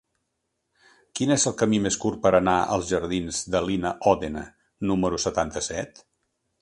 [1.17, 4.43] Quin és el camí més curt per anar als jardins de Lina Ódena
[4.93, 6.03] número setanta-set?